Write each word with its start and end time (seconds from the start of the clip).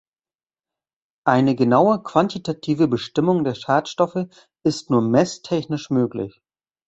Eine 1.27 1.53
genaue 1.53 2.01
quantitative 2.01 2.87
Bestimmung 2.87 3.43
der 3.43 3.53
Schadstoffe 3.53 4.25
ist 4.65 4.89
nur 4.89 5.03
messtechnisch 5.03 5.91
möglich. 5.91 6.41